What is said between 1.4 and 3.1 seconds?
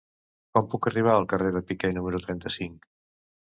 de Piquer número trenta-cinc?